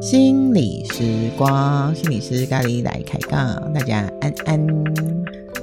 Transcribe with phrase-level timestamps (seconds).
[0.00, 4.66] 心理时光，心理师咖喱来开杠，大家安安，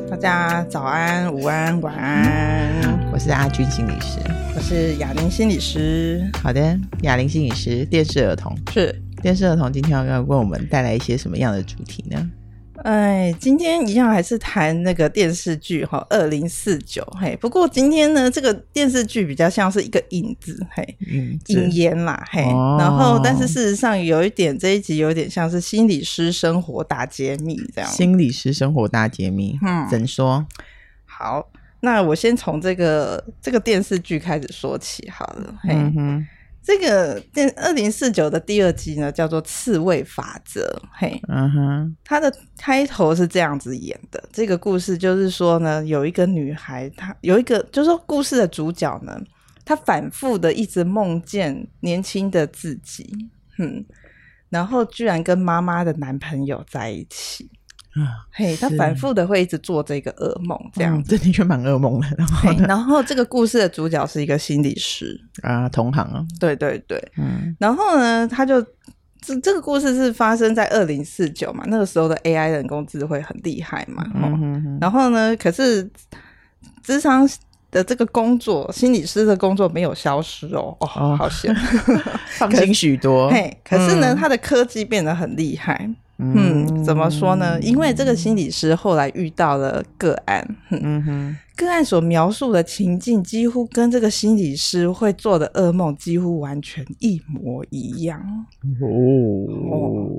[0.09, 3.09] 大家早安、午安、晚安。
[3.11, 4.19] 我是阿军心理师，
[4.55, 6.23] 我是雅玲心理师。
[6.41, 12.29] 好的，雅玲心理师，电视儿童是电视儿童，今天要为我们带来一些什么样的主题呢？
[12.83, 17.35] 哎，今天一样还是谈那个电视剧哈，二零四九嘿。
[17.41, 22.43] 不过今天呢，这个电视剧比较像是一个影子嘿，嗯，引言啦嘿。
[22.43, 27.89] 哦、然后，但是事实上有一点，这一集有点像是心理师生活大揭秘这样。
[27.89, 30.45] 心理师生活大揭秘，嗯，怎说？
[31.05, 31.49] 好，
[31.81, 35.55] 那我先从这个这个电视剧开始说起好了。
[35.67, 36.27] 嗯哼。
[36.67, 40.61] 这个电二零四九的第二集呢，叫做《刺猬法则》。
[40.91, 44.21] 嘿，嗯哼，它的开头是这样子演的。
[44.33, 49.17] 这个故事就是说呢，有一个女孩，她有一个，就是说故事的主角呢，
[49.63, 53.09] 她反复的一直梦见年轻的自己，
[53.59, 53.85] 嗯，
[54.49, 57.49] 然后居然跟妈妈的男朋友在一起。
[58.31, 62.07] 嘿，他反复的会一直做这个噩梦，这样，这的确蛮噩梦的。
[62.17, 65.19] 然后，然后这个故事的主角是一个心理师。
[65.41, 68.61] 啊，同行啊，对对对，嗯，然后呢，他就
[69.21, 75.89] 这这个故事是发生在二零四九嘛，那个时候的 AI 人工智慧很厉害嘛，嗯哼哼，然后呢，可是
[76.83, 77.27] 智商
[77.69, 81.53] 的这个工作，心理师的工作没有消失哦，哦，好险，
[82.37, 83.29] 放心许多。
[83.33, 85.89] 嘿，可是呢，他的科技变得很厉害。
[86.19, 87.59] 嗯，怎么说呢？
[87.61, 98.19] 因为这个心理师后来遇到了个案，嗯哼，个案所描述的情境几乎跟这个心理师会做的噩梦几乎完全一模一样
[98.81, 98.87] 哦，
[99.71, 100.09] 哦。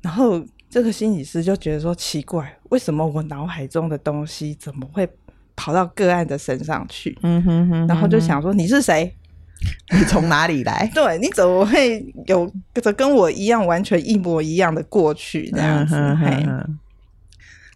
[0.00, 5.08] 然后这个心理师就觉得说奇怪，为什么我脑海中的东西怎么会
[5.56, 7.18] 跑到个案的身上去？
[7.22, 9.12] 嗯哼哼，然后就想说你是谁？
[9.90, 10.90] 你从哪里来？
[10.94, 15.94] 对，你怎么会有着跟我一样完全一模一样的过去这样子？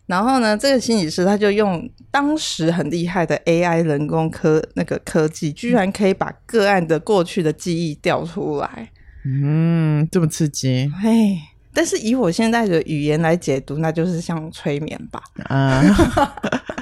[0.07, 8.91] 然后呢，这个心理师他就用当时很厉害的 AI 人工科那个科技，居然可以把个案的过去的记忆调出来。
[9.25, 10.93] 嗯，这么刺激。
[11.01, 11.39] 嘿，
[11.73, 15.23] 但是以我现在的语言来解读，那就是像催眠吧。
[15.45, 15.83] 啊。
[15.83, 16.82] 不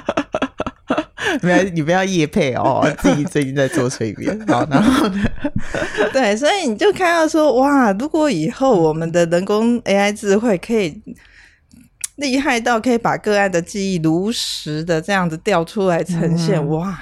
[1.47, 5.23] 要，你不要夜配哦， 自己最近在做催眠，好，然后呢？
[6.13, 11.01] 对，所以你就看到说，哇，如果以后我们的人工 AI 智慧可以
[12.17, 16.99] 厉害到可以把个案的记忆如实的这样子调出来呈现，嗯、哇，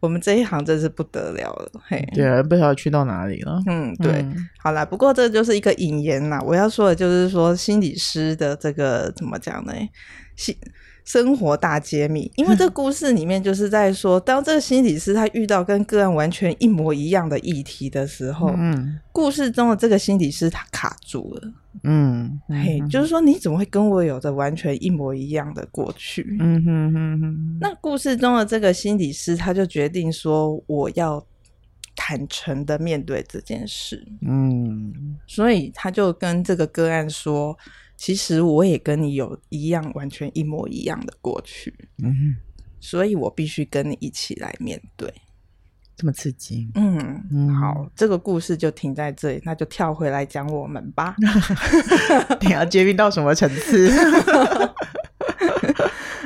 [0.00, 3.60] 我们这一行真是不得了了，嘿，对啊，不知道去到哪里了。
[3.66, 9.72] 嗯，对，嗯、好啦，不过这就是一个引言啦，我要说的就是说，心理师的这个怎么讲呢？
[10.36, 10.54] 心
[11.04, 26.38] 生活大揭秘，因为这故事里面就是在说，当这个心理师他遇到跟个案完全一模一样的议题的时候，嗯，故事中的这个心理师他卡住了，嗯，嘿，就是说你怎么会跟我有着完全一模一样的过去？
[26.40, 27.58] 嗯哼哼哼。
[27.60, 31.22] 那故事中的这个心理师他就决定说，我要
[31.94, 37.54] 坦诚的面对这件事，嗯，所以他就跟这个个案说。
[37.96, 41.72] 其实我也跟你有一样完全一模一样的过去，
[42.02, 42.36] 嗯，
[42.80, 45.12] 所以我必须跟你一起来面对，
[45.96, 51.14] 这么刺激，嗯，嗯，好，这个故事就停在这里，那就跳回来讲我们吧。
[52.42, 53.90] 你要揭秘到什么层次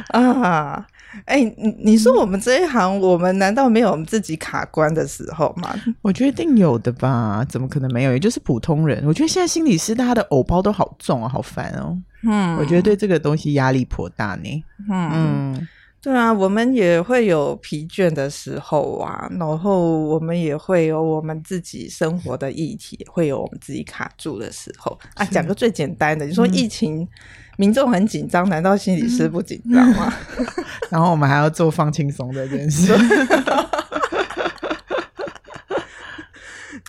[0.17, 0.87] 啊？
[1.25, 5.75] 哎、欸，你你说我们这一行，我们难道没有我们自己卡关的时候吗？
[6.03, 8.13] 我觉得一定有的吧，怎么可能没有？
[8.13, 9.03] 也就是普通人。
[9.07, 11.99] 我觉得现在心理师大家的偶包都好重啊，好烦哦。
[12.23, 14.65] 嗯，我觉得对这个东西压力颇大呢。
[14.91, 15.69] 嗯嗯，
[16.03, 25.25] 对啊，我们也会有疲倦的时候啊，然后我们也会有我们自己生活的议题，会有我们自己卡住的时候啊。
[25.25, 27.09] 讲个最简单的，你说疫情。
[27.59, 30.15] 嗯民众很紧张，难道心理师不紧张吗？
[30.91, 32.95] 然后我们还要做放轻松这件事。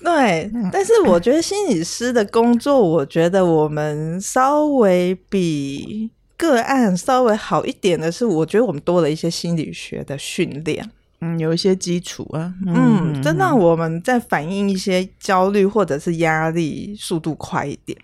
[0.03, 10.87] 对，但是我觉得心理师的工作，我觉得我们稍微比个案稍微好一点的是，我觉得我们多了一些心理学的训练，
[11.21, 17.97] 嗯，有一些基础啊，嗯，这让我们在反映一些焦虑或者是压力速度快一点。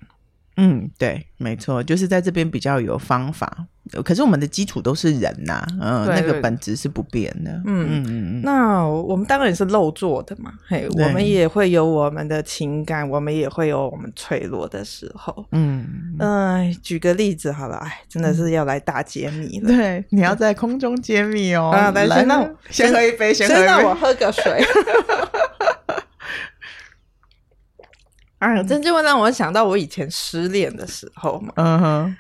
[0.58, 3.66] 嗯，对，没错，就是在这边比较有方法，
[4.04, 7.52] 可是我们的基础都是人呐、啊，嗯，那个本质是不变的。
[7.66, 8.42] 嗯嗯嗯。
[8.42, 15.46] 那我们当然也是肉做的嘛，嘿，我们也会有我们的情感，我们也会有我们脆弱的时候。
[15.52, 19.68] 嗯嗯、呃，举个例子好了，哎，真的是要来大揭秘了。
[19.68, 21.70] 对，你要在空中揭秘哦。
[21.70, 24.64] 啊，来，先让我先喝一杯，先喝一杯，让我喝个水。
[28.40, 31.54] 啊，这就会让我想到我以前失恋的时候嘛。
[31.56, 32.18] 嗯哼。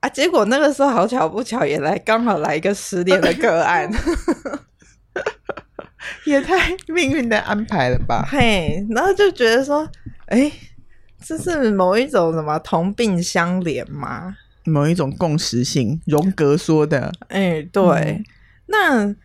[0.00, 0.08] 啊！
[0.10, 3.90] 结果那个时候好巧不巧，也来刚好来一个失恋的个案，
[6.26, 8.22] 也太命运的安排了吧？
[8.30, 9.88] 嘿，然后就觉得说，
[10.26, 10.52] 哎，
[11.24, 14.36] 这是某一种什么同病相怜吗？
[14.66, 17.10] 某一种共识性，荣格说的。
[17.28, 18.24] 哎，对，嗯、
[18.66, 19.16] 那。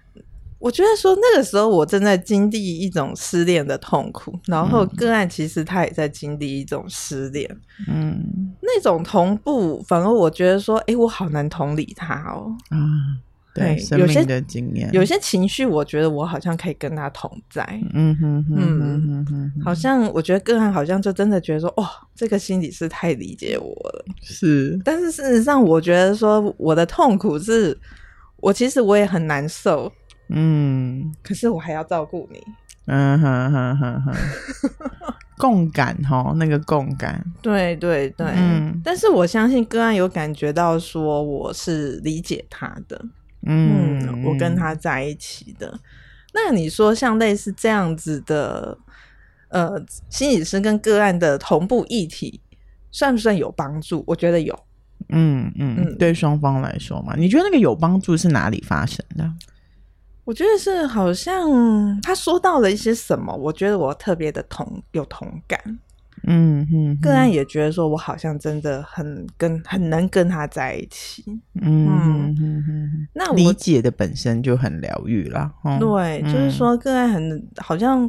[0.59, 7.49] 我觉得说那个时候我正在经历一种失恋的痛苦，然后个案其实他也在经历一种失恋，
[7.87, 13.17] 嗯，那种同步，反而我觉得说，哎，我好难同理他哦，嗯，
[13.55, 17.63] 对，有些的经验，有些情绪，我觉得我好像可以跟他同在，
[17.93, 18.79] 嗯哼哼嗯。
[18.79, 27.79] 哼哼，好像我觉得个案好像就真的觉得说，哦，这个心理师太理解我了，是，但是事实上，我觉得说我的痛苦是，
[28.41, 29.89] 我其实我也很难受。
[30.29, 32.41] 嗯，可是我还要照顾你。
[32.85, 34.15] 嗯哼哼哼哼，
[35.37, 38.25] 共感哈，那个共感，对对对。
[38.35, 42.99] 嗯，但是我相信个案有感觉到说我是理解他的，
[43.45, 45.79] 嗯，嗯，我跟他在一起的。
[46.33, 48.77] 那你说像类似这样子的，
[49.49, 49.79] 呃，
[50.09, 52.41] 心理师跟个案的同步议题，
[52.91, 54.03] 算不算有帮助？
[54.07, 54.57] 我觉得有。
[55.09, 59.31] 嗯嗯嗯，对双方来说嘛，你觉得那个有帮助是哪里发生的？
[60.29, 65.59] 我觉得是好像他说到了一些什么，我觉得我特别的同有同感，
[66.27, 71.25] 嗯嗯，个案也觉得说我好像真的很跟很能跟他在一起，
[71.59, 73.27] 嗯嗯嗯，那。
[73.31, 78.07] 我理解的本身就很疗愈啦，嗯、对，就是说个案很好像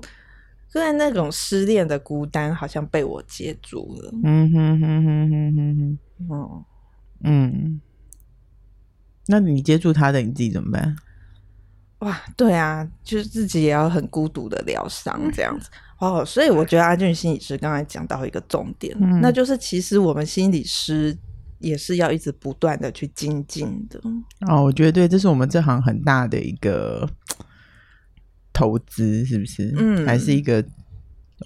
[0.71, 6.65] 个案那种失恋的孤单，好像被我接住了，嗯哼哼哼哼哼哼，哦，
[7.25, 7.81] 嗯，
[9.29, 10.95] 那你接住他的，你自己怎么办？
[12.01, 21.17] 哇，对啊，就是自己也要很孤独的疗伤这样子哦，所以我觉得阿俊心理师刚才讲到一个重点，嗯，那就是其实我们心理师
[21.59, 24.01] 也是要一直不断的去精进的
[24.49, 24.65] 哦。
[24.65, 27.09] 我觉得对，这是我们这行很大的一个
[28.53, 29.75] 投资，是不是？
[29.77, 30.65] 嗯，还是一个。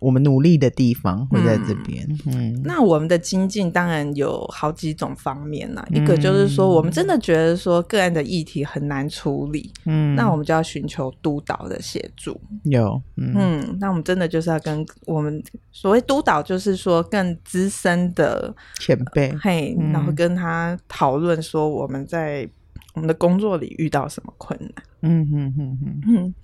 [0.00, 2.06] 我们努力的地方会在这边。
[2.26, 5.86] 嗯，嗯，那我们的精进当然有好几种方面啦。
[5.90, 12.40] 嗯、一个就是说，我们真的觉得说个案的议题很难处理，嗯，那我们就要寻求督导的协助。
[12.64, 22.48] 有，嗯，嗯，那我们真的就是要跟我们所谓督导，就是说更资深的前辈，嘿，嗯、然后跟他讨论说我们在
[22.94, 24.84] 我们的工作里遇到什么困难。
[25.02, 26.34] 嗯嗯嗯嗯嗯。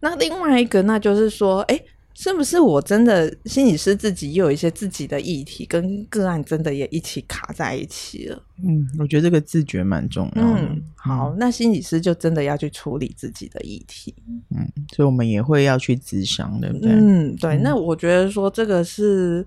[0.00, 1.80] 那另外一个，那就是说，哎。
[2.18, 8.42] 是不是我真的心理师自己又有一些自己的议题，跟个案真的也一起卡在一起了？
[8.64, 10.60] 嗯，我觉得这个自觉蛮重要的。
[10.62, 14.14] 嗯，好，嗯、那心理师就真的要去处理自己的议题。
[14.48, 16.90] 嗯，所以我们也会要去咨商，对不对？
[16.90, 17.58] 嗯，对。
[17.58, 19.46] 那我觉得说这个是，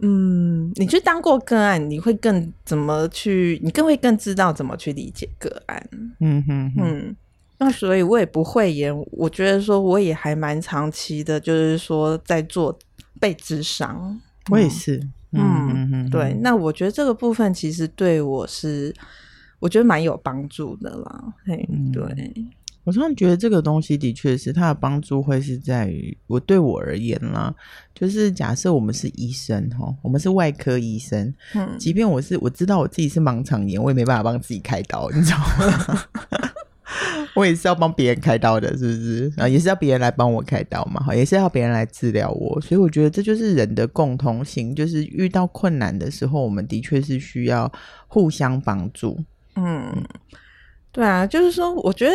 [0.00, 3.60] 嗯，你去当过个案，你会更怎么去？
[3.62, 5.88] 你更会更知道怎么去理解个案。
[6.18, 7.16] 嗯哼，哼，嗯。
[7.60, 8.90] 那所以，我也不会演。
[9.12, 12.76] 我觉得说，我也还蛮长期的，就是说在做
[13.20, 14.18] 被智商。
[14.50, 14.98] 我也是，
[15.32, 16.34] 嗯对。
[16.40, 18.94] 那我觉得这个部分其实对我是，
[19.58, 21.34] 我觉得蛮有帮助的啦。
[21.44, 22.32] 嘿，嗯、对。
[22.84, 27.54] 我常常觉得这个东西的确是它的帮助会是在于我对我而言啦，
[27.94, 36.04] 就是假设我们是医生哈，我们是外科医生，嗯，即便我是我知道我自己是盲肠炎，我也没办法帮自己开刀，你知道吗？
[37.34, 39.32] 我也是要帮别人开刀的，是不是？
[39.36, 42.60] 啊，也是要别人来帮我开刀嘛，好，也是要别人来治疗我。
[42.60, 47.70] 所以我觉得这就是人的共通性，就是遇到困难的时候，我们的确是需要
[48.08, 49.18] 互相帮助。
[49.56, 49.92] 嗯，
[50.92, 52.12] 对啊，就是说，我觉得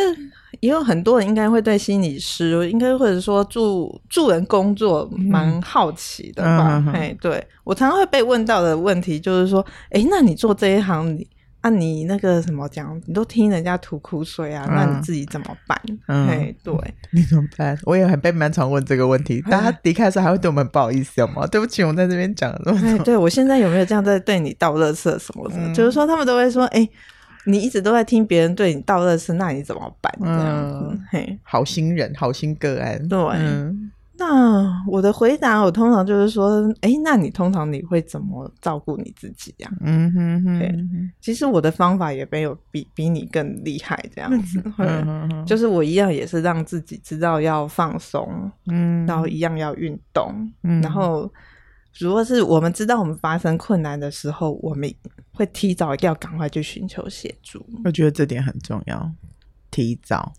[0.60, 6.84] 也有很多人应该会对心理师，应该或者说助助人工作蛮好奇的吧？
[6.94, 11.26] 哎、嗯，对，我常常会被问到的问题就是说，哎，那你做这一行，你？
[11.66, 15.76] 那、啊、你那个什么讲，你都听人家吐苦水啊，嗯、那你自己怎么办？
[16.06, 16.72] 嗯，对，
[17.10, 17.76] 你怎么办？
[17.82, 21.44] 我也很被蛮常问这个问题，大家离开的时候还会对我们不好意思有吗？
[21.48, 22.72] 对不起，我在这边讲了。
[22.84, 25.56] 哎，对我现在有没有这样在对你倒垃圾什么的？
[25.56, 26.90] 嗯、就是说他们都会说，哎、欸，
[27.46, 30.12] 你一直都在听别人对你倒垃圾，那你怎么办？
[30.20, 33.18] 嗯，嘿，好心人，好心个案，对。
[33.34, 39.70] 嗯那我的回答，我通常就是说，哎，那你通常你会怎么照顾你自己呀？
[39.82, 40.74] 嗯哼哼，对，
[41.20, 50.32] 其实我的方法也没有比比你更厉害这样子， 嗯哼哼，就是我一样也是让自己知道要放松，嗯，然后一样要运动，
[50.62, 51.30] 嗯，然后
[51.98, 54.90] 如果是我们知道我们发生困难的时候，我们
[55.32, 57.64] 会提早要赶快去寻求协助。
[57.84, 59.10] 我觉得这点很重要，
[59.70, 60.32] 提早。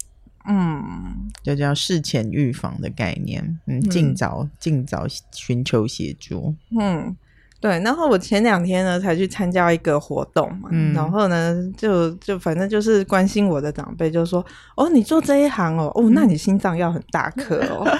[0.47, 6.55] 嗯，就叫事前预防的概念，嗯，尽早尽早寻求协助。
[6.79, 7.15] 嗯，
[7.59, 7.79] 对。
[7.81, 14.45] 然后我前两天呢才去参加一个活动嘛，嗯、然后呢就就反正就是关心我的长辈就说
[14.77, 17.83] ：“哦，你做这一行哦，哦，那你心脏要很大颗哦。
[17.85, 17.99] 嗯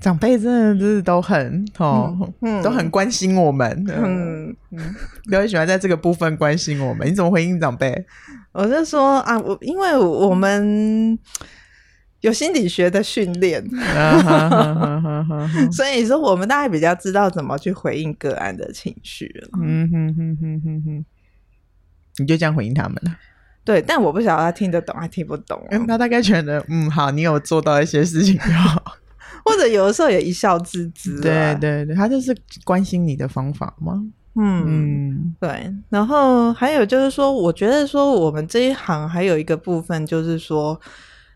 [0.00, 3.70] 长辈真的就是都很哦， 嗯、都很关心我们。
[3.88, 7.08] 嗯嗯， 比较喜欢在这个部分关心我们。
[7.08, 8.04] 你怎么回应长辈？
[8.54, 11.18] 我就说啊，我因为我们
[12.20, 13.62] 有心理学的训练，
[15.72, 19.48] 所以说我们大概比较知道怎么去回应个案的情绪了。
[19.60, 21.04] 嗯哼哼哼哼哼，
[22.18, 23.16] 你就这样回应他们了？
[23.64, 25.60] 对，但我不晓得他听得懂还听不懂。
[25.70, 28.96] 嗯，他大概觉得嗯好，你有做到一些事情就好，
[29.44, 31.20] 或者有的时候也一笑置之。
[31.20, 34.00] 对对对，他就是关心你的方法吗？
[34.36, 40.80] 嗯嗯，对，然后还有就是说，我觉得说我们这一行还有一个部分，就是说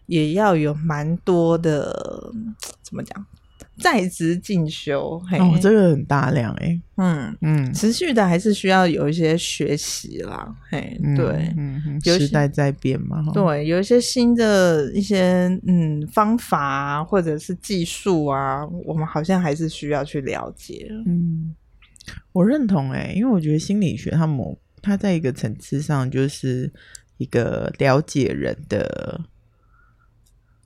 [0.06, 2.32] 也要有蛮多的
[2.82, 3.24] 怎么讲，
[3.78, 5.16] 在职进修。
[5.30, 10.52] 嘿哦，这个很大量哎，嗯嗯，持续的还是需要有一些学习啦。
[10.68, 20.88] 嘿，对，时代在变嘛，对，有一些新的一些嗯方法啊，或者是技术啊，我们好像还是需要去了解。
[21.06, 21.54] 嗯。
[22.32, 26.72] 我认同哎、欸，因为我觉得心理学它某它在一个层次上就是
[27.16, 29.20] 一个了解人的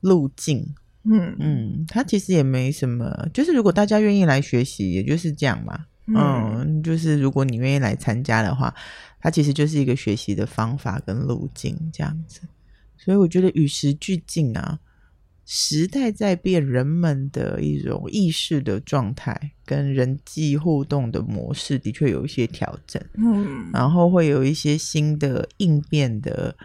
[0.00, 8.75] 路径，嗯嗯，它其实也没什么，就是如果大家愿意来学习，也就是这样嘛，嗯，嗯，就是如果你愿意来参加的话，
[9.20, 12.40] 它其实就是一个学习的方法跟路径这样子，
[12.99, 14.78] 所以我觉得与时俱进啊。
[15.54, 26.56] 时代在变，人们的一种意识的状态跟人际互动的模式的确有一些调整，嗯，然后会有一些新的应变的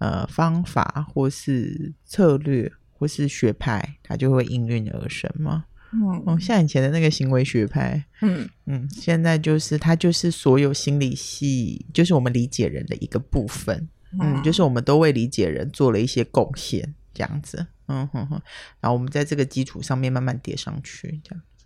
[0.00, 5.64] 呃方法，或是策略，或是学派，它就会应运而生嘛，
[5.94, 8.46] 嗯，像以前的那个行为学派，嗯。
[8.66, 13.88] 嗯，现在就是它就是所有心理系，就是我们理解人的一个部分，
[14.20, 17.66] 嗯，就是我们都为理解人做了一些贡献，这样子。
[17.88, 18.42] 嗯哼哼，
[18.80, 21.64] 然后我们在这个基础上面慢慢叠上去，这样子。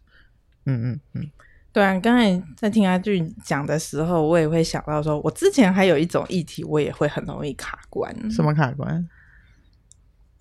[0.67, 1.31] 嗯嗯嗯，
[1.73, 8.15] 对啊，刚才在听阿俊讲的时候，我也会想到说，我之前还有一种议题，我也会很容易卡关。
[8.31, 9.09] 什么卡关？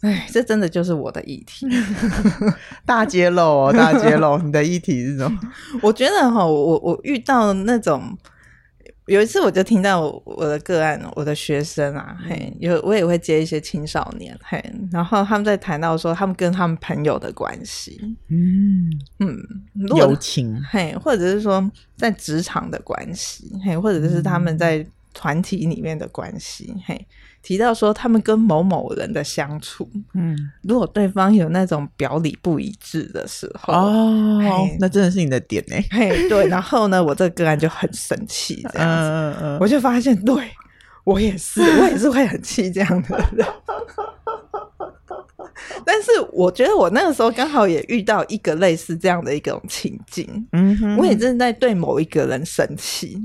[0.02, 1.66] 哎，这真的就是我的议题，
[2.86, 4.38] 大揭露哦，大揭露！
[4.38, 5.40] 你的议题是什么？
[5.82, 8.18] 我觉得哈，我我遇到那种。
[9.10, 18.90] 有一次，我就听到我的个案，我的学生啊，嘿，有我也会接一些青少年，嘿，然后他们在谈到说他们跟他们朋友的关系，嗯。
[19.20, 19.38] 嗯，
[19.98, 27.06] 友情，嘿，或者是说在职场的关系，嘿，或者是他们在团体里面的关系，嘿。
[27.42, 35.76] 提到说他们跟某某人的相处，嗯，如果对方有那种表里不一致的时候，哦，那真的是你的点呢？
[35.92, 40.36] 嘿，对，然后呢，我这个个案就很生气，这样子，嗯嗯，我就发现，对
[41.06, 43.48] 我也是， 我也是会很气这样的人。
[45.86, 53.18] 但是我觉得我那个时候刚好也遇到一个类似这样的一种情境，嗯哼，我也正在对某一个人生气。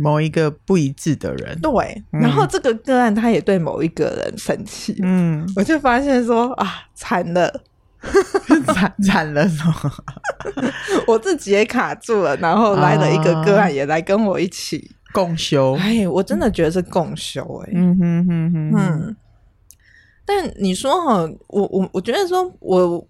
[0.00, 7.62] 某一个不一致的人，对，然后这个个案他也对某一个人生气，嗯，我就发现说啊，惨了，
[8.74, 9.46] 惨惨了，
[11.06, 14.90] 我自己也卡住了，然后来了一个个案也来跟我一起。
[15.12, 19.16] 共修，哎，我真的觉得是共修，哎，嗯哼哼哼，嗯，
[20.24, 23.06] 但你说哈，我我我觉得说我。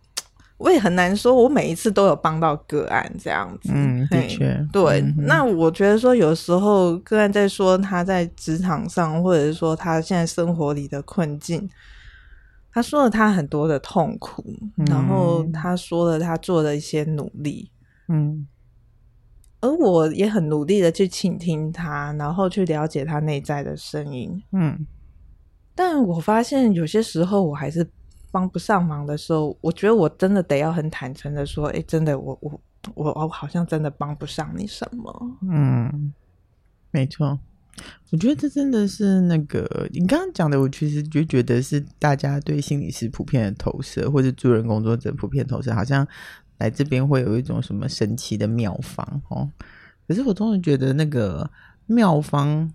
[0.62, 3.72] 我也很难说，我每一次都有帮到个案这样子。
[3.74, 5.00] 嗯，的确，对。
[5.00, 11.68] 嗯、那我觉得说，有时候个案在说他在职场上，或者是说他现在生活里的困境，
[12.72, 14.44] 他说了他很多的痛苦，
[14.76, 17.68] 嗯、然后他说了他做的一些努力，
[18.06, 18.46] 嗯。
[19.60, 24.86] 而我也很努力的去倾听他，然后去了解他内在的声音，嗯。
[25.74, 27.84] 但我发现有些时候我还是。
[28.32, 32.60] 帮不上忙的时候，我觉得我真的得要很坦诚的说，哎，真的，我我
[32.94, 35.38] 我我好像真的帮不上你什么。
[35.42, 36.12] 嗯，
[36.90, 37.38] 没错，
[38.10, 46.06] 我觉得这真的是那个你刚刚讲的，我其实就觉得是大家对心理师普遍的投射，或者助人工作者普遍投射，好像
[46.58, 49.48] 来这边会有一种什么神奇的妙方哦。
[50.08, 51.48] 可是我总是觉得那个
[51.86, 52.70] 妙方，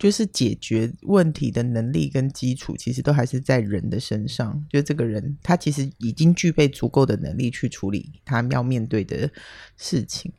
[0.00, 4.60] 就是解决问题的能力跟基础，其实都还是在人的身上。
[4.68, 9.30] 就这个人，他其实已经具备足够的能力去处理他要面对的
[9.76, 10.32] 事情。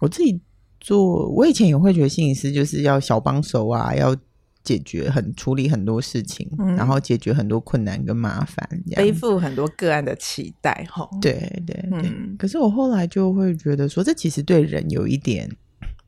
[0.00, 0.40] 我自己。
[0.80, 4.16] 做我以前也会觉得心理师就是要小帮手啊，要
[4.62, 11.06] 解决很处理很多事情，嗯、然后解决很多困难跟麻烦，背负很多个案的期待哈。
[11.20, 11.32] 对
[11.66, 15.50] 对对，嗯、可是我后来就会觉得说，这其实对人有一点，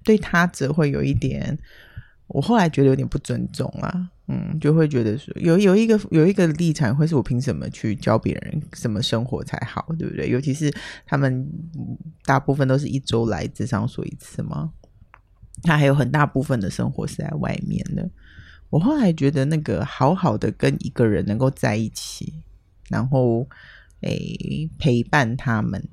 [0.05, 1.59] 对他者会有一点，
[2.31, 4.11] 我后来觉得有点不尊重啊。
[4.33, 10.29] 嗯，就会觉得说有有一个有一个立场，会是我凭什么去教别人什么生活才好，对不对？
[10.29, 10.73] 尤其是
[11.05, 11.45] 他们
[12.25, 14.71] 大部分都是一周来咨商所一次嘛，
[15.65, 18.09] 他还有很大部分的生活是在外面的。
[18.69, 22.33] 我后来觉得，那个好好的跟一个人能够在一起，
[22.89, 23.49] 然后
[24.03, 25.89] 诶陪伴他们，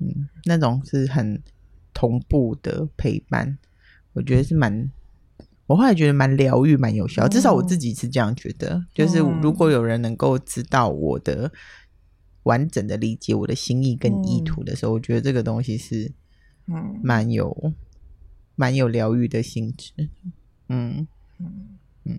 [0.00, 1.40] 嗯，那种是很
[1.94, 3.56] 同步的陪伴，
[4.14, 4.90] 我觉得是蛮。
[5.70, 8.74] 我后来觉得蛮疗愈、蛮有效，至少我自己是这样觉得。
[8.74, 11.52] 嗯、就是如果有人能够知道我的
[12.42, 16.10] 完整的理解我的心意跟意图的时候，嗯、我觉得这个东西是
[16.66, 17.72] 嗯蛮有
[18.56, 19.92] 蛮有疗愈的性质。
[20.68, 21.06] 嗯
[21.38, 22.18] 嗯嗯，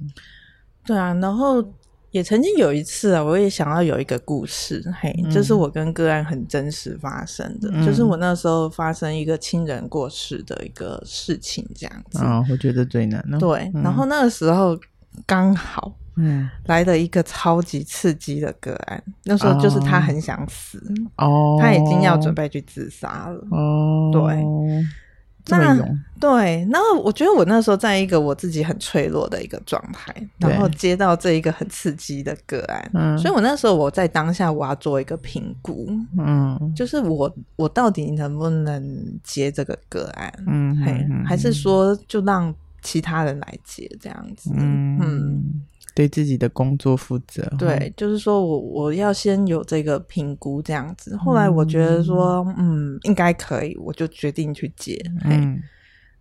[0.86, 1.74] 对啊，然后。
[2.12, 12.20] 也曾经有一次啊，我也想要有一个故事，嘿，这、就是我跟个案很真实发生的，嗯、就是我那时候发生一个亲人过世的一个事情，这样子。
[12.20, 13.39] 啊、哦，我觉得最难了。
[13.39, 14.77] 对，嗯、然后那个时候
[15.25, 20.84] 刚好，嗯，来了一个超级刺激的个案，嗯、那时候就是他很想死，
[21.15, 24.44] 哦，他已经要准备去自杀了，哦，对。
[25.60, 25.77] 那
[26.20, 45.00] 对，然后我觉得我那时候在一个我自己很脆弱的一个状态，然后接到这一个很刺激的个案，嗯，所以我那时候我在当下我要做一个评估，嗯，就是我我到底能不能接这个个案，嗯，嘿，还是说就让其他人来接这样子，嗯。
[45.01, 47.43] 嗯对自己的工作负责。
[47.57, 51.15] 对，就是说我我要先有这个评估这样子。
[51.17, 55.00] 后来我觉得说，嗯，嗯，应该可以，我就决定去接。
[55.24, 55.62] 嗯，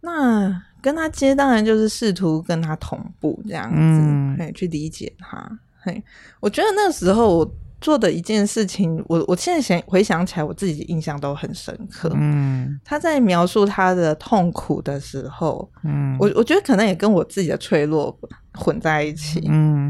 [0.00, 5.58] 那跟他接，当然就是试图跟他同步这样子，嗯，嘿，去理解他。
[5.80, 6.02] 嘿，
[6.40, 7.54] 我觉得那时候我。
[7.80, 12.12] 做的一件事情，我我现在想回想起来，我自己印象都很深刻。
[12.14, 18.14] 嗯，他在描述他的痛苦的时候，嗯，我我觉得可能也跟我自己的脆弱
[18.52, 19.42] 混在一起。
[19.48, 19.88] 嗯，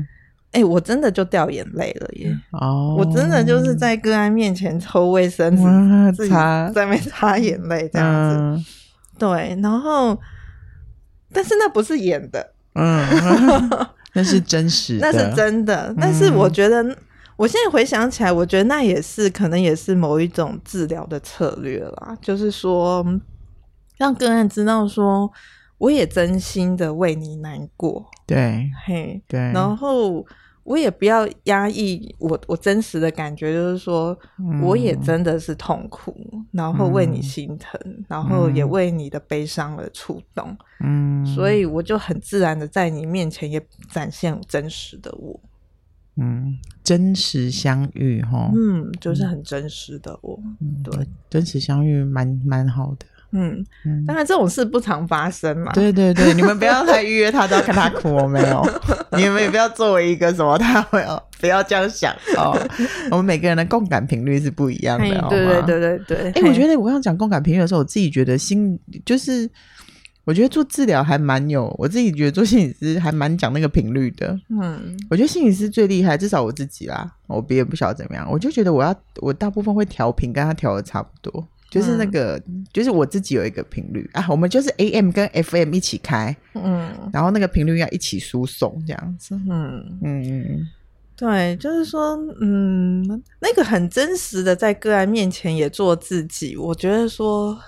[0.52, 2.32] 哎、欸，我真的就掉眼泪了耶！
[2.52, 6.34] 哦，我真的就是在个案面前抽卫生纸，自己
[6.72, 8.36] 在那擦眼泪这样子。
[8.38, 8.64] 嗯、
[9.18, 10.16] 对，然后，
[11.32, 13.04] 但是那不是演的，嗯，
[14.14, 15.92] 那是真实的，那是真的。
[15.98, 16.96] 但是我觉得。
[17.40, 23.02] 我现在回想起来，我觉得那也是可能也是某一种治疗的策略啦，就是说
[23.96, 25.32] 让个案知道说，
[25.78, 30.22] 我也真心的为你难过，对，嘿，对，然后
[30.64, 34.14] 我也不要压抑我我真实的感觉，就是说
[34.62, 43.58] 我也真的是痛苦，嗯、然后为你心疼，嗯、然后也为你的悲伤而触动，嗯，所以我就很自然的在你面前也
[43.90, 45.40] 展现真实的我。
[46.20, 46.54] 嗯，
[46.84, 58.62] 真实相遇哈，嗯，就是很真实的我，嗯、对，真实相遇蛮蛮好的，嗯嗯，当然这种事不常发生嘛，对对对，你们不要太预约他，都要看他哭我没有，
[59.16, 62.54] 你们也不要作为一个什么，他会哦，不要这样想哦，
[63.10, 69.50] 我们每个人的共感频率是不一样的，对对对对对，哎、欸，我觉得我刚刚讲共感频率的时候，我自己觉得心就是。
[70.24, 74.38] 我觉得做治疗还蛮有，我自己觉得做心理师还蛮讲那个频率的。
[74.48, 78.30] 嗯，我觉得心理师最厉害，至少我自己啦，我别人不晓得怎么样。
[78.30, 84.26] 我就觉得我要，我大部分会调频，跟他调的差不多，就是那个，嗯、就是我自己有一个频率啊。
[84.28, 89.34] 我们就是 AM 跟 FM 一起开，嗯，然后那个频率要一起输送这样子。
[89.48, 90.68] 嗯嗯嗯，
[91.16, 93.02] 对，就是说，嗯，
[93.40, 97.58] 那个很真实的在个案面前也做自己，我觉得说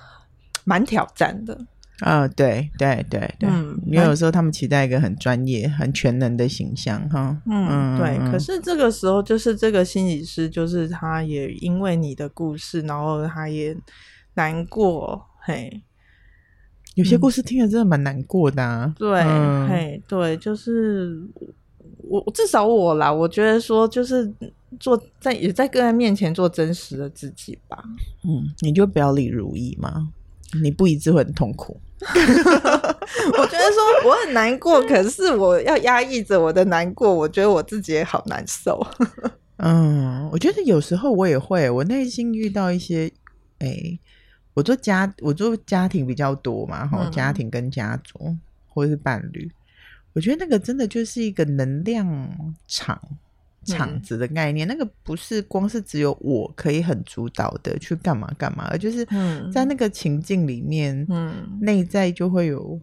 [0.64, 1.58] 蛮挑战的。
[2.02, 8.18] 啊、哦，对对对对，嗯，因为有时候他们期待一个很专业、很全能的形象，哈，嗯，嗯对。
[8.30, 13.76] 可是这个时候，就是这个心理师，就是他也因为你的故事，然后他也
[14.34, 15.82] 难过，嘿。
[16.94, 21.18] 有些故事听了真的蛮难过的，啊，对，嗯、嘿，对，就是
[22.02, 24.30] 我至少我啦，我觉得说就是
[24.78, 27.82] 做在也在个人面前做真实的自己吧，
[28.24, 30.08] 嗯，你就表里如一嘛，
[30.62, 31.80] 你不一致会很痛苦。
[33.38, 38.84] 我觉得说我很难过，可是我要压抑着我的难过，我觉得我自己也好难受。
[39.58, 43.10] 嗯，我觉得有时候我也会，我内心遇到一些，
[43.58, 44.00] 哎、欸，
[44.54, 48.36] 我做家我做家庭比较多嘛，哈、嗯，家庭跟家族
[48.68, 49.50] 或者是伴侣，
[50.14, 53.00] 我觉得那个真的就是一个能量场。
[53.64, 59.06] 场子的概念，嗯，那个不是光是只有我可以很主导的去干嘛干嘛，而就是
[59.52, 62.80] 在那个情境里面，嗯，内在就会有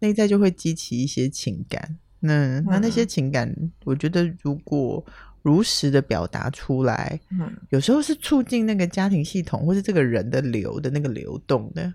[0.00, 1.96] 内在就会激起一些情感。
[2.20, 3.52] 那那那些情感，
[3.84, 5.04] 我觉得如果
[5.42, 11.92] 如实的表达出来，嗯，有时候是促进那个家庭系统或是这个人的流的那个流动的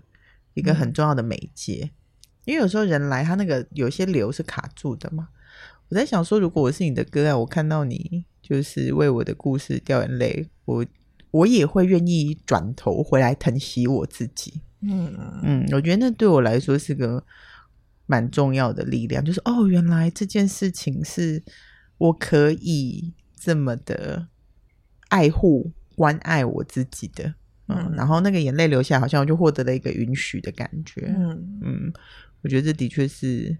[0.54, 1.90] 一个很重要的媒介。
[2.44, 5.28] 因为有时候人来，他那个有些流是卡住的嘛。
[5.90, 10.84] 我在想说，如果我是你的个案，我看到你就是为我的故事掉眼泪，我
[11.30, 14.60] 我也会愿意转头回来疼惜我自己。
[14.82, 17.24] 嗯嗯，我觉得那对我来说是个
[18.06, 21.42] 蛮重要的力量，就是哦，原来这件事情是
[21.96, 24.28] 我可以这么的
[25.08, 27.34] 爱护、关爱我自己的。
[27.68, 31.06] 嗯，嗯，然后那个眼泪流下，好像我就获得了一个允许的感觉。
[31.16, 31.92] 嗯嗯，
[32.42, 33.56] 我觉得这的确是。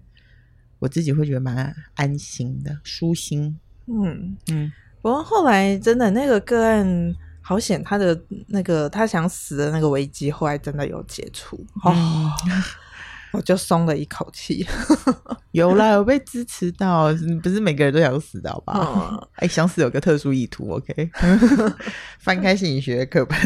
[0.79, 3.59] 我自己会觉得蛮安心的，舒心。
[3.87, 4.71] 嗯嗯。
[5.01, 12.29] 不过后来真的那个个案好险，他的那个他想死的那个危机，后来真的有解除哦，嗯、
[13.31, 14.65] 我就松了一口气。
[15.51, 18.73] 有啦，有被支持到，不是每个人都想死的好吧？
[19.37, 21.09] 哎、嗯欸，想死有个特殊意图，OK？
[22.19, 23.37] 翻开心理学的课本。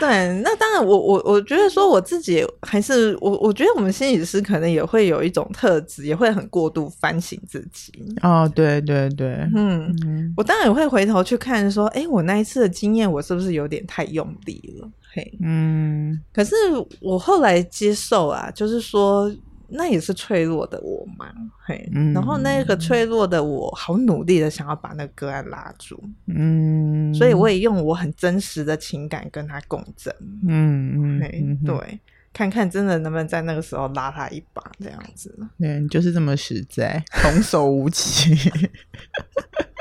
[0.00, 0.08] 对，
[0.42, 7.92] 那当然我，我我我觉得说我自己还是我，我觉得我们心理师可能也会有一种特质，也会很过度反省自己。
[8.22, 14.88] 哦，对对对，嗯，嗯我当然也会回头去看说，哎，我那一次的经验，我是不是有点太用力了？
[15.14, 16.54] 嘿，嗯，可是
[17.00, 19.34] 我后来接受啊，就是说。
[19.76, 21.26] 那也是脆弱的我嘛，
[21.66, 30.14] 嘿，嗯、然后那个脆弱的我，好努力的想要把那个个案拉住，嗯，所以我也用我很真实的情感跟他共振，
[30.46, 32.00] 嗯嗯，嘿嗯对，嗯、
[32.32, 38.36] 看看真的能不能在那个时候拉他一把，这样子，对，你就是这么实在，童叟无欺。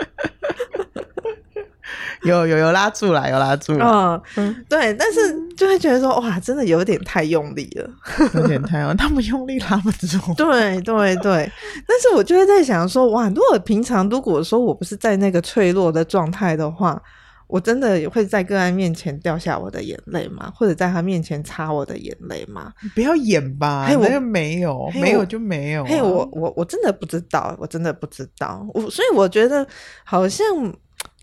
[2.30, 4.22] 有有有拉住了，有拉住了。
[4.38, 5.20] 嗯，对，但是
[5.56, 7.90] 就会觉得说，哇，真的有点太用力了，
[8.36, 10.18] 有点太用，他们用力拉不住。
[10.36, 11.52] 对对对，
[11.88, 17.02] 但是我就会在想说，哇，如果平常如果说我不是在那个脆弱的状态的话，
[17.48, 20.52] 我真的会在个案面前掉下我的眼泪吗？
[20.56, 22.72] 或者在他面前擦我的眼泪吗？
[22.96, 25.84] 不要演吧，嘿，我又没有，没有就没有。
[25.84, 28.66] 嘿，我我我真的不知道，我真的不知道。
[28.74, 29.68] 我所以我觉得
[30.06, 30.46] 好像。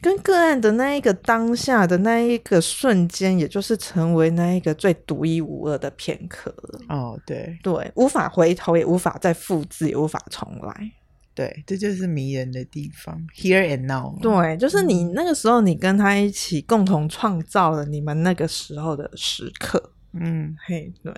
[0.00, 6.80] 跟个案的那一个当下的那一个瞬间，也就是成为那一个最独一无二的片刻了。
[6.88, 10.92] 哦，对对，无法回头，也无法再复制，也无法重来。
[11.34, 14.18] 对，这就是迷人的地方，here and now。
[14.20, 19.92] 对，就是你那个时候，你跟他一起共同创造了你们那个时候的时刻。
[20.12, 21.12] 嗯，嘿，对。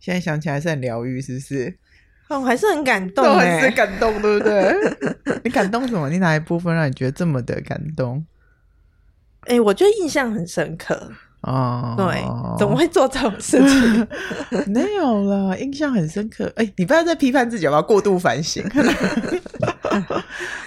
[0.00, 1.78] 现在想起来是很疗愈，是不是？
[2.28, 4.74] 哦，还是很感动，还是感动，对不对？
[5.44, 6.08] 你感动什么？
[6.08, 8.24] 你哪一部分让你觉得这么的感动？
[9.42, 11.10] 哎、欸，我觉得印象很深刻
[11.42, 11.94] 哦。
[11.96, 12.22] 对，
[12.58, 14.08] 怎么会做这种事情？
[14.72, 16.46] 没有了，印象很深刻。
[16.56, 18.64] 哎、欸，你不要再批判自己，我要过度反省。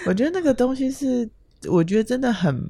[0.05, 1.27] 我觉得那个东西是，
[1.67, 2.63] 我觉得真的很，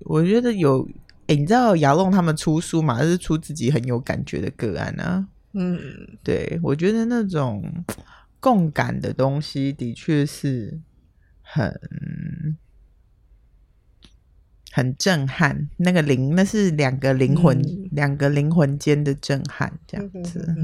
[0.00, 0.86] 我觉得有。
[1.30, 3.02] 你知道亚龙他们出书嘛？
[3.02, 5.26] 就是出自己很有感觉的个案啊。
[5.52, 5.78] 嗯，
[6.22, 7.84] 对，我觉得那种。
[8.40, 10.78] 共感的东西的确是
[11.42, 11.76] 很
[14.70, 20.54] 很震撼，那个灵那是两个灵魂，嗯、两个灵魂间的震撼，这样子。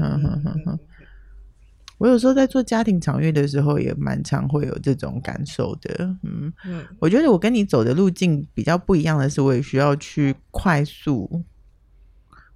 [1.97, 6.15] 我有时候在做家庭场域的时候，也蛮常会有这种感受的。
[6.23, 11.43] 嗯嗯，我觉得我跟你走的路径比较不一样的是，我也需要去快速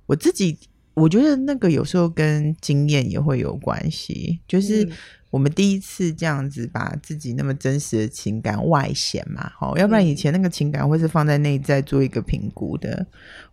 [0.05, 0.57] 我自己。
[0.93, 4.87] 我觉得那个有时候跟经验也会有关系，就是
[5.29, 13.05] 我们第一次这样子把自己那么真实的情感外显嘛，好，要不然以前那个情感会是放在内在做一个评估的。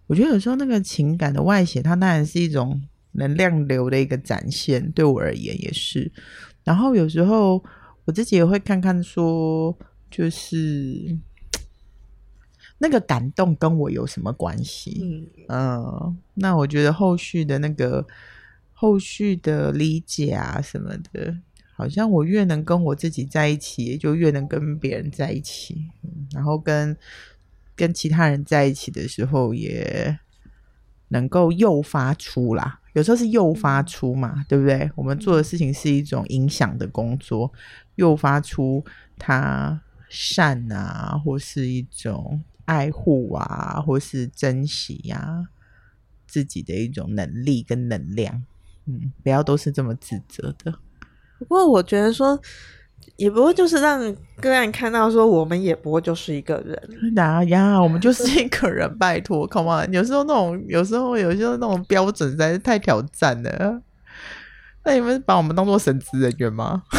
[0.07, 6.11] 我觉得有时候那个情感的外显，它当然是一种能量流的一个展现，对我而言也是。
[6.64, 7.62] 然后有时候
[8.05, 9.77] 我自己也会看看说，
[10.11, 11.16] 就是。
[12.79, 15.01] 那个感动跟我有什么关系？
[15.03, 18.07] 嗯，嗯，那我觉得后续的那个
[18.73, 21.37] 后续的理解啊什么的，
[21.75, 25.91] 好像我越能跟我自己在一起，就越能跟别人在一起。
[26.03, 26.97] 嗯，然后跟
[27.75, 30.19] 跟其他人在一起的时候，也
[31.09, 34.91] 能够诱发出啦，有时候是诱发出嘛，对不对？
[34.95, 37.53] 我们做的事情是一种影响的工作，
[37.95, 38.85] 诱发出
[39.17, 45.48] 他善啊，或是一种爱护啊，或是珍惜呀、啊，
[46.29, 48.44] 自己的一种能力跟能量。
[48.85, 50.74] 嗯，不要都是这么自责的。
[51.38, 52.38] 不过我觉得说。
[53.16, 54.00] 也不会就是让
[54.40, 57.14] 个案看到说，我们也不过就是一个人。
[57.14, 59.92] 哪呀，我们就是一个人，拜托，Come on！
[59.92, 63.81] 有时候那种，有时候有时候那种标准实在是太挑战了。
[64.85, 66.83] 那你们把我们当做神职人员吗？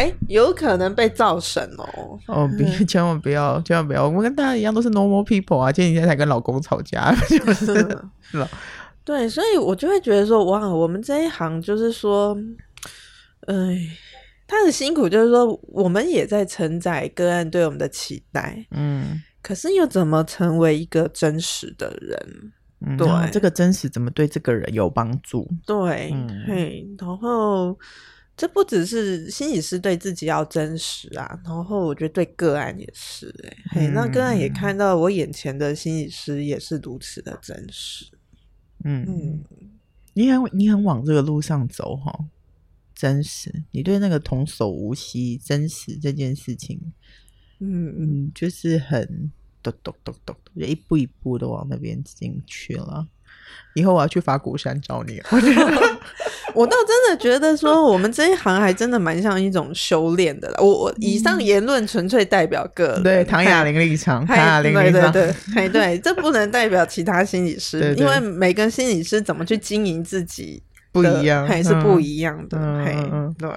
[0.00, 2.18] 哎、欸，有可能被造神哦。
[2.26, 4.06] 哦，别，千万不要，千万不要！
[4.06, 5.70] 我们跟大家一样都是 normal people 啊。
[5.70, 7.66] 前几天才跟老公吵架， 就是
[8.22, 8.48] 是吧？
[9.04, 12.36] 对，所以我就会觉得说，哇，我们这一行就是说。
[13.46, 13.54] 哎，
[14.46, 22.52] 他的辛苦就是说，我们也在承载个案对我们的期待，嗯，可是又怎么成为一个真实的人？
[22.86, 25.48] 嗯、对，这个真实怎么对这个人有帮助？
[25.66, 27.76] 对，嗯、嘿，然后
[28.40, 38.06] 这不只是心理师对自己要真实啊，然后我觉得对个案也是、欸，哎、嗯，嘿，那个案也看到我眼前的心理师也是如此的真实，
[38.82, 39.44] 嗯嗯，
[40.14, 42.18] 你很你很往这个路上走哈。
[42.94, 46.80] 真实，你对那个童叟无欺真实这件事情，
[47.58, 49.30] 嗯嗯，就是很
[49.62, 53.06] 咚咚咚咚，一步一步的往那边进去了。
[53.74, 55.20] 以后我要去法鼓山找你。
[56.54, 60.56] 我倒真的觉得说，我们这一行还真的蛮像一种修炼的了。
[60.60, 70.62] 我我以上言论纯粹代表个人，对唐雅玲立场，唐雅玲立场，对对对，这不能代表其他心理师，对对对，因为每个心理师怎么去经营自己。
[70.92, 73.48] 不一样，还是不一样的，嗯、嘿，嗯、对，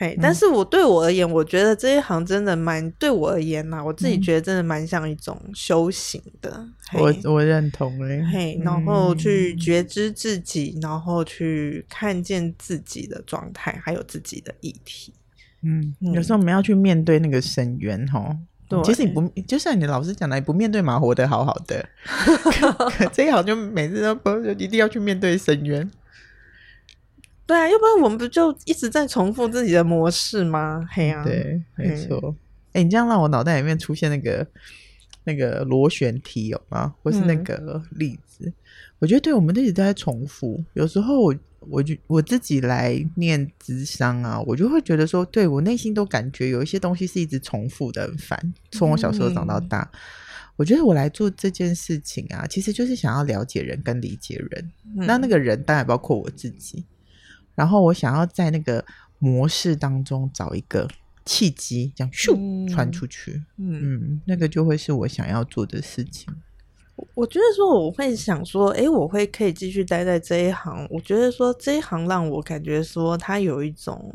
[0.00, 6.50] 嘿，但是我对我而言，我觉得这一行真的蛮，对我而言呐、啊，我自己觉得真的蛮像一种修行的。
[6.94, 15.12] 嗯、我我认同嘞，嘿，然后去觉知自己，嗯、然后去看见自己的状态，还有自己的议题。
[15.62, 18.34] 嗯，有时候我们要去面对那个深渊，哈。
[18.70, 21.86] 对，其实你不，就像你老师讲的，你不面对嘛，活得好好的。
[22.96, 25.90] 可这一行就每次都不就一定要去面对深渊。
[27.50, 30.86] 对啊，要不然我们不就一直在重复自己的模式吗？
[30.88, 32.32] 嘿呀、啊，对，没错。
[32.68, 34.46] 哎、欸，你这样让我脑袋里面出现那个
[35.24, 36.94] 那个螺旋体有吗？
[37.02, 38.44] 或是那个例子？
[38.44, 38.52] 嗯、
[39.00, 40.64] 我觉得，对，我们一直都在重复。
[40.74, 48.54] 有时候我，我就我自己来念智商啊，我就会觉得说，对我内心都感觉有一些东西是一直重复的，很烦。
[48.70, 49.98] 从我小时候长到大，嗯、
[50.54, 54.70] 我觉得我来做这件事情啊，其实就是想要了解人跟理解人。
[54.96, 56.84] 嗯、那那个人当然包括我自己。
[57.60, 58.82] 然后我想要在那个
[59.18, 60.88] 模式当中找一个
[61.26, 66.34] 契机，这样咻传出去，嗯，嗯，那个就会是我想要做的事情。
[67.14, 70.88] 我觉得说我会想说，诶，我会可以继续待在这一行。
[70.88, 74.10] 我觉得说这一行让我感觉说它有一种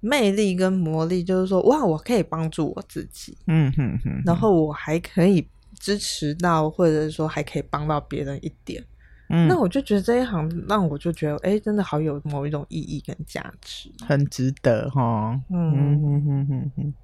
[0.00, 5.48] 魅力跟魔力，就是说哇，我可以帮助我自己，嗯哼哼，然后我还可以
[5.80, 8.84] 支持到，或者是说还可以帮到别人一点。
[9.32, 15.40] 嗯、那我就觉得这一行让我就觉得，哎、欸，真的好有某一种意义跟价值，很值得哈。
[15.50, 16.94] 嗯嗯嗯嗯嗯，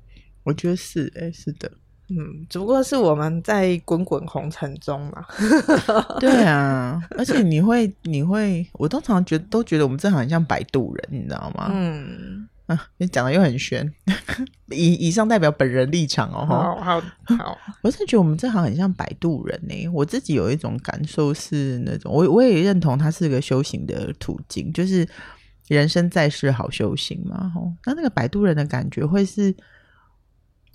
[0.45, 1.71] 我觉得是，哎、欸，是的，
[2.11, 5.25] 嗯，只不过是我们在滚滚红尘中嘛。
[6.21, 11.71] 对啊，而且你会，你会，我通常觉得都觉得我们这行很像摆渡人，你知道吗？
[11.73, 12.47] 嗯。
[12.69, 13.93] 啊，你讲的又很玄，
[14.71, 16.45] 以以上代表本人立场哦。
[16.47, 17.01] 好好
[17.37, 19.89] 好， 我是觉得我们这行很像摆渡人呢。
[19.89, 25.09] 我自己有一种感受是那种，我我也认同它是个修行的途径，就是
[25.67, 27.51] 人生在世好修行嘛。
[27.55, 29.55] 吼，那那个摆渡人的感觉会是，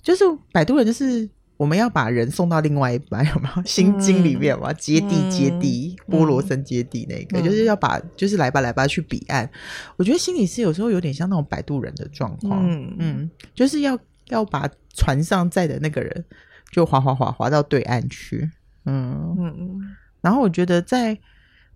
[0.02, 1.28] 就是摆渡人就是。
[1.56, 3.62] 我们要把人送到另外一半，有没有？
[3.64, 9.48] 心经里面嘛，接地接地，波罗僧接地那个，嗯、就是要把，就是来吧来吧去彼岸。
[9.96, 16.24] 我觉得心理师有时候有点像那种摆渡人的状况，嗯嗯，就是要要把船上载的那个人
[16.70, 18.50] 就划划划划到对岸去，
[18.86, 19.80] 嗯嗯，
[20.20, 21.18] 然后我觉得在。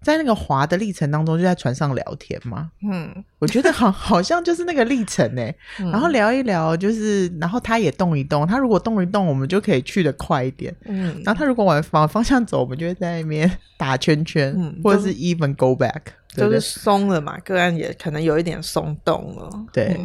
[0.01, 2.71] 在那个滑的历程当中，就在船上聊天嘛。
[2.83, 5.43] 嗯，我觉得好 好像就是那个历程呢。
[5.81, 8.47] 嗯、然后聊一聊，就是然后他也动一动。
[8.47, 10.75] 他如果动一动，我们就可以去的快一点。
[10.85, 17.37] 嗯，然后他如果往往方向走，我们就会在那边打圈圈，嗯、或者是 even go back，就是松了嘛。
[17.41, 19.67] 个案也可能有一点松动了。
[19.73, 19.99] 对，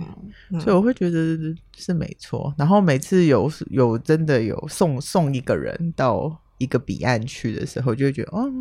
[0.51, 1.37] 嗯、所以我会觉得
[1.77, 2.53] 是没错。
[2.57, 8.51] 然后每次有有真的有送送一个人到一个彼岸去的时候，就会觉得哦。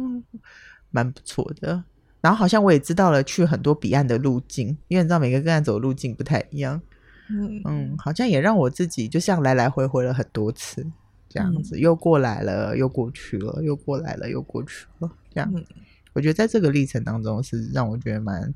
[0.92, 1.82] 蛮不错的，
[2.20, 6.80] 然后好像我也知道了去很多彼岸的路径，因为你知道每个个案走的路径不太一样，
[7.28, 10.86] 嗯嗯，好像也让我自己就像来来回回了很多次
[11.28, 15.10] 这样子，嗯、又过来了，又过去了，又过来了，又过去了。
[15.34, 15.64] 这样，嗯、
[16.12, 18.54] 我觉得在这个历程当中是让我觉得蛮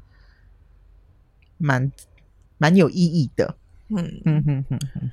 [1.57, 1.91] 蛮
[2.59, 3.57] 蛮有意义的。
[3.89, 5.11] 嗯嗯哼哼哼，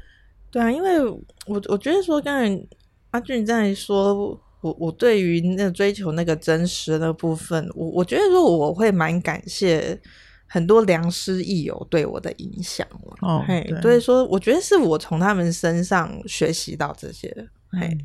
[0.51, 2.67] 对啊，因为我我觉得说刚才
[3.11, 4.37] 阿俊在说。
[4.63, 9.99] 我我对于那追求那个真实的部分，我我觉得说我会蛮感谢
[10.47, 12.87] 很多良师益友对我的影响
[13.19, 17.27] 哦，嘿，所以说我觉得是我从他们身上学习到这些，
[17.73, 17.97] 嗯、嘿，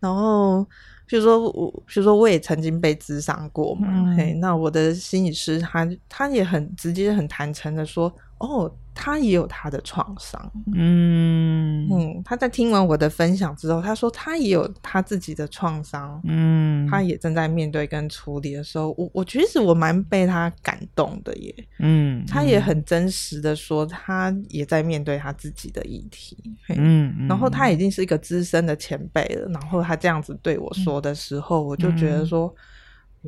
[0.00, 0.62] 然后
[1.06, 8.70] 比如说我，比如说我也曾经被咨商过嘛，嗯、嘿，那我的心理师他他也很直接、很坦诚的说，哦。
[8.94, 11.88] 他也有他的创伤，嗯。
[11.90, 26.36] 嗯，他在听完我的分享之后，他说他也有他自己的创伤，嗯，他也正在面对跟处理的时候，我我其实我蛮被他感动的耶，嗯，他也很真实的说，他也在面对他自己的议题，
[26.68, 32.54] 嗯，然后他已经是一个资深的前辈了，然后他这样子对我说的时候，我就觉得说，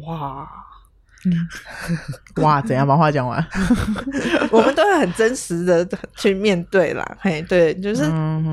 [0.06, 0.48] 哇。
[2.42, 3.44] 哇，怎样把话讲完？
[4.50, 8.04] 我们都会很真实的去面对啦，嘿，对，就是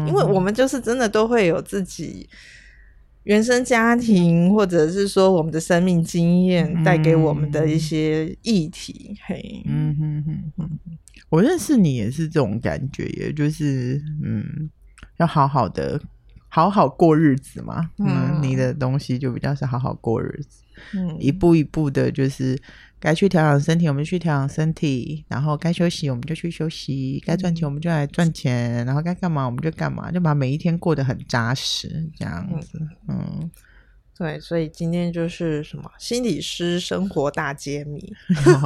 [0.08, 2.30] 因为我们就是真的都会有自己
[3.24, 10.70] 原生家庭，或者是说我们的生命经验带给我们的一些议题，嘿，嗯哼哼哼，
[11.30, 14.70] 我认识你也是这种感觉，也就是嗯，
[15.18, 16.02] 要好好的
[16.48, 20.64] 好好过日子嘛，嗯，你的东西就比较是好好过日子。
[20.94, 22.60] 嗯，一步一步的，就是
[23.00, 32.80] 该去调养身体，我们去调养身体；然后该休息，我们就去休息；该赚钱，我们就来赚钱；然后该干嘛，我们就干嘛，就把每一天过得很扎实，这样子。
[33.08, 33.52] 嗯，嗯
[34.18, 38.14] 对，所以今天就是什么心理师生活大揭秘，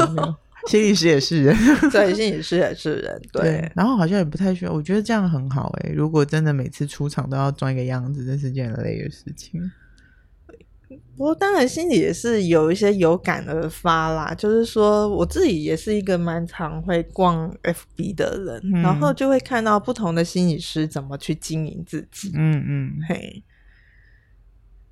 [0.67, 1.56] 心理师也是人，
[1.93, 3.41] 对，心理师也是人，对。
[3.43, 5.93] 对然后好像也不太需要，我觉得这样很好哎、欸。
[5.93, 9.71] 如果真的每次出场都要装一个样子，这是件很累的事情。
[11.17, 23.43] 不过当然心里也是有一些有感而发啦，就是说我自己也是一个蛮常会逛 FB 的人，嗯、然后就会看到不同的心理师怎么去经营自己，嗯嗯，嘿。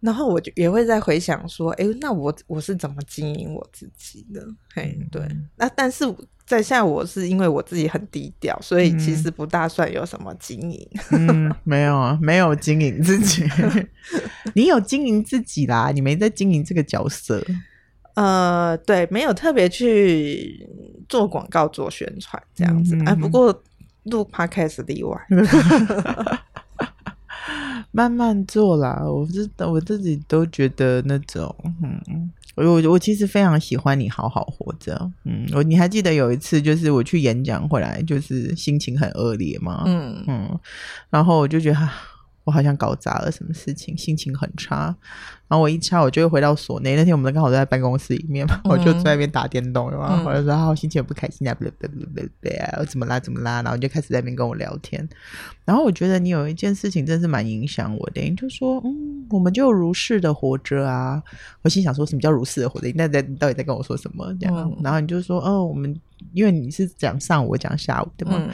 [0.04, 4.46] 然后我就也会在回想说，哎，那我我是怎么经营我自己的？
[4.76, 5.26] 嘿，对。
[5.56, 6.04] 那但是
[6.46, 10.86] 在下我是因为我自己很低调，所以其实不大算有什么经营。
[11.12, 13.46] 嗯，没有啊，没有经营自己。
[14.54, 17.42] 你有经营自己啦，你没在经营这个角色。
[18.16, 20.68] 呃，对，没有特别去
[21.08, 22.94] 做广告、做宣传这样子。
[23.06, 23.64] 哎、嗯，不过
[24.04, 25.18] 录 Podcast 例外。
[27.94, 40.60] 慢慢做啦，我知道我自己都觉得那种，嗯，我我我其实非常喜欢你好好活着，嗯，我你还记得有一次就是我去演讲回来，就是心情很恶劣嘛，嗯嗯，
[41.10, 41.90] 然后我就觉得。
[42.46, 44.94] 我好像搞砸了什么事情，心情很差。
[45.50, 46.96] 然后我一差，我就会回到所内。
[46.96, 55.08] 那天我们刚好都在办公室里面嘛，嗯、我就在那边打电动，然后我就说：“好，心情也不开心啊，不不不不不啊，怎么啦怎么啦？”然后就开始在那边跟我聊天。
[55.66, 61.22] 然后我觉得你有一件事情真是蛮影响我的，你就说：“嗯，我们就如是的活着啊。”
[61.62, 62.88] 我心想说：“什么叫如是的活着？
[62.88, 64.56] 你那在你到底在跟我说什么？”这样。
[64.58, 65.96] 嗯、然后你就说：“哦，我们
[66.34, 68.38] 因为你是讲上午，我讲下午的嘛。
[68.38, 68.50] 嗯”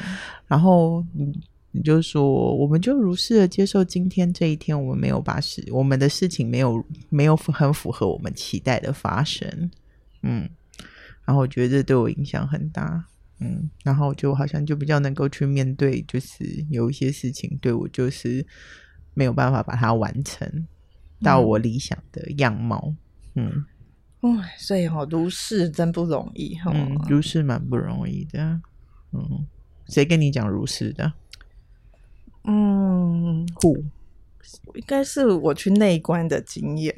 [0.48, 1.34] 然后嗯。
[1.72, 9.70] 你就说，我们就如是的接受今天这一天，我们没有把事，我们的事情没有没有很符合我们期待的发生，
[10.24, 10.50] 嗯，
[11.26, 13.06] 然后我觉得这对我影响很大，
[13.40, 18.44] 嗯，然后就好像就比较能够去面对，就是有一些事情对我就是
[19.14, 20.68] 没有办法把它完成
[21.22, 22.92] 到我理想的样貌，
[23.36, 23.64] 嗯，
[24.24, 28.60] 嗯，所以哦，如是真不容易，嗯，如是蛮不容易的，
[29.12, 29.46] 嗯，
[29.88, 31.14] 谁跟你讲如是的？
[32.46, 33.78] 嗯，虎
[34.76, 36.94] 应该是我去内观的经验。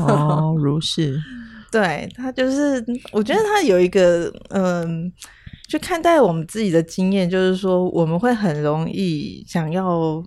[0.00, 1.20] 哦，如是，
[1.70, 5.12] 对他就是，我觉得他有一个嗯，
[5.68, 10.22] 去看待我们自己的经验，就是说我们会很容易想要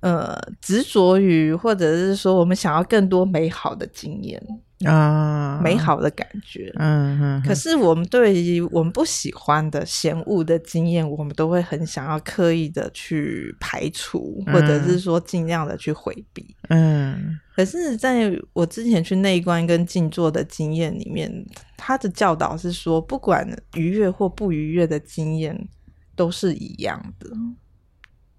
[0.00, 4.40] 呃执着于，或者是说我们想要更多美好的经验。
[4.84, 7.42] 啊，美好的感觉，嗯嗯。
[7.42, 16.54] 可是我们对于我们不喜欢的、嫌恶的经验，我们都会很想要刻意的去排除，或者是说尽量的去回避。
[16.68, 17.38] 嗯。
[17.54, 21.30] 可是在我之前去内观跟静坐的经验里面，
[21.76, 25.68] 他的教导是说，不管愉悦或不愉悦的经验
[26.16, 27.30] 都是一样的。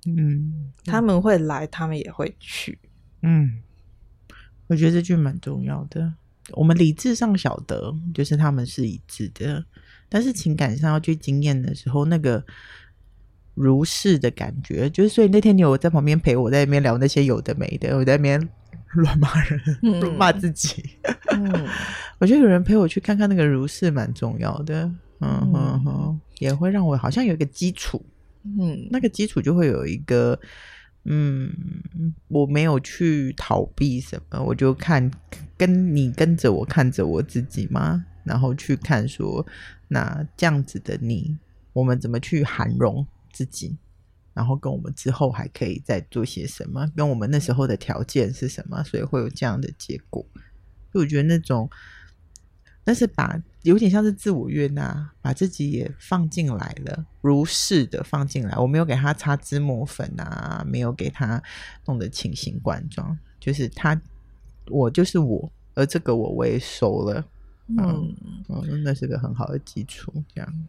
[0.05, 2.77] 嗯，他们会来，他们也会去。
[3.21, 3.61] 嗯，
[4.67, 6.13] 我觉得这句蛮重要的。
[6.53, 9.65] 我们理智上晓得，就是他们是一致的，
[10.07, 12.43] 但是情感上要去经验的时候，那个
[13.55, 14.89] 如是的感觉。
[14.89, 18.49] 就是所以那天你有在旁边陪我，在那边聊那些有的没的，我在那边
[18.93, 20.83] 乱骂人，乱骂、嗯、自己。
[21.31, 21.67] 嗯，
[22.19, 24.83] 我觉得有人陪我去看看那个如是蛮重要的。
[25.21, 28.05] 嗯哼哼，也会让我好像有一个基础。
[28.43, 30.39] 嗯，那个基础就会有一个。
[31.05, 31.51] 嗯，
[32.27, 35.09] 我没有去逃避什么，我就看
[35.57, 39.45] 跟你跟着我看着我自己嘛，然后去看说，
[39.87, 41.37] 那这样子的你，
[41.73, 43.77] 我们怎么去涵容自己，
[44.33, 50.25] 然后跟我们之后还可以再做些什么，跟我们那时候的条件是什么，所以会有这样的结果。
[50.93, 51.69] 就我觉得那种。
[52.87, 53.35] 但是把
[53.65, 58.55] 有点像是自我悦纳，把自己也放进来了，如是的放进来。
[58.57, 61.41] 我没有给他擦脂抹粉啊，没有给他
[61.85, 63.99] 弄得清新冠装，就是他，
[64.69, 67.25] 我就是我，而这个我我也收了。
[67.67, 68.15] 嗯，
[68.47, 70.13] 嗯，那是个很好的基础。
[70.33, 70.67] 这样，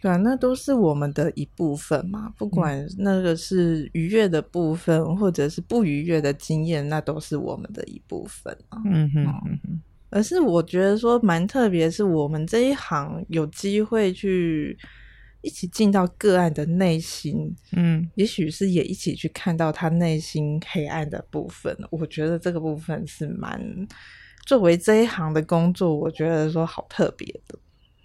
[0.00, 2.32] 对啊，那都是我们的一部分嘛。
[2.38, 8.80] 不管那个是愉悦的部分，嗯、或者是不愉悦的经验，那都是我们的一部分啊。
[8.86, 9.82] 嗯哼嗯哼。
[10.10, 14.76] 而是我觉得说蛮特别，是我们这一行有机会去
[15.42, 21.76] 一起进到个案的内心，嗯，也许是也一起去看到他内心黑暗的部分。
[21.90, 23.60] 我觉得这个部分是蛮
[24.46, 27.58] 作为这一行的工作，我觉得说好特别的。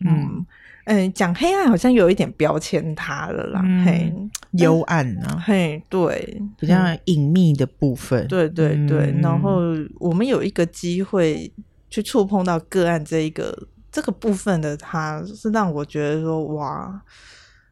[0.06, 0.46] 嗯
[0.86, 4.14] 嗯，讲黑暗好像有一点标签他了啦，嗯、嘿，
[4.52, 6.76] 幽暗啊，嘿，对，比较
[7.06, 9.12] 隐秘的部分，对对对。
[9.12, 9.62] 嗯、然后
[10.00, 11.50] 我们有一个机会。
[11.94, 13.56] 去触碰到个案这一个
[13.92, 17.00] 这个部分的他，是让我觉得说哇，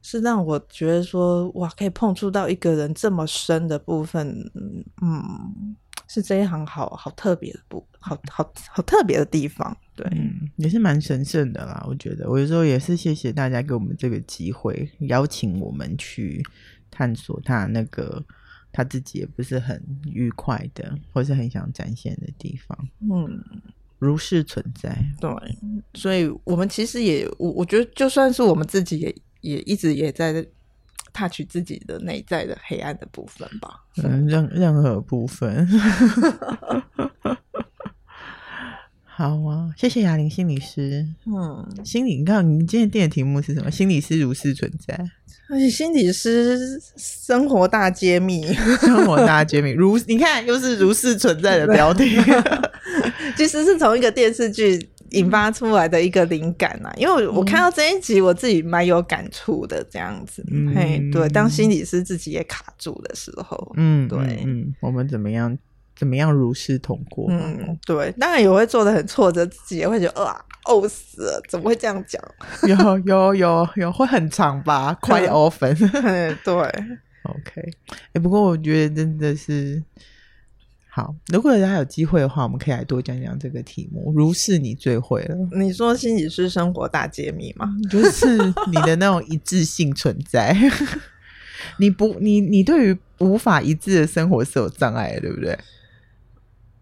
[0.03, 4.29] 是让我觉得说哇，可以碰触到一个人这么深的部分，
[5.01, 5.75] 嗯，
[6.07, 11.83] 是这一行好好特别的部，好好好特别的地方，对，嗯，也是蛮神圣的啦。
[11.87, 16.45] 我觉得，我有时候也是谢谢大家给我们这个机会，邀请我们去
[16.91, 18.23] 探索他那个
[18.71, 22.77] 他自己也不是很愉快的，或是很想展现的地方，
[23.11, 23.43] 嗯。
[24.01, 24.89] 如是存在，
[25.19, 25.29] 对，
[25.93, 30.43] 所以我们其实也，我我觉得就算是我们自己也也一直也在
[31.13, 35.67] touch 自己的内在的黑暗的部分吧，嗯，任任何部分。
[39.21, 41.05] 好啊，谢谢雅玲心理师。
[41.27, 43.69] 嗯，心理，你看你今天定的题目是什么？
[43.69, 44.99] 心理师如是存在。
[45.47, 52.17] 而且心理师生活大揭秘，生活大揭秘，如你看又是如是存在的标题，
[53.37, 56.91] 其实是从一个电视剧引发出来的一个灵感啊。
[56.97, 60.43] 因为我看到这一集，我自己蛮有感触的，这样子。
[60.51, 65.55] 嗯，嘿，对，当心理师自己也卡住的时候，嗯，对，嗯，我们怎么样？
[66.01, 67.27] 怎么样如是通过？
[67.29, 72.19] 嗯，对，当然也会做的很挫折，自己也会觉得啊，呕死了，怎么会这样讲？
[72.67, 74.97] 有有有有，会很长吧？
[74.99, 75.77] Quite often。
[76.43, 76.53] 对，
[77.29, 77.71] OK。
[78.13, 79.83] 哎，不过我觉得真的是
[80.89, 81.13] 好。
[81.27, 84.11] 如果大家有机会的话，我们可以来多讲讲这个题目。
[84.15, 85.35] 如是你最会了。
[85.51, 87.71] 你说心理师生活大揭秘吗？
[87.91, 88.37] 就是
[88.71, 90.57] 你的那种一致性存在。
[91.77, 95.55] 你不，你你对于无法一致的生活是有障碍的，对不对？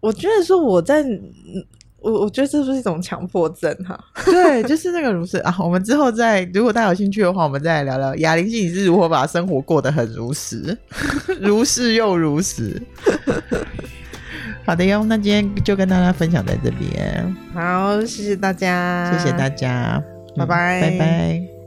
[0.00, 1.04] 我觉得说我在，
[2.00, 3.98] 我我觉得这是一种强迫症哈。
[4.24, 5.54] 对，就是那个如是啊。
[5.58, 10.76] 我们之后再，如果大家有兴趣的话，我们再来聊聊哑铃心理是如何把生活过得很如实，
[11.40, 12.80] 如是又如实。
[14.64, 17.36] 好的哟，那今天就跟大家分享在这边。
[17.52, 20.02] 好，谢谢大家，谢谢大家，
[20.36, 21.59] 拜拜，拜拜。